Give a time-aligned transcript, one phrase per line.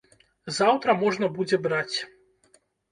[0.59, 1.97] Заўтра можна будзе браць.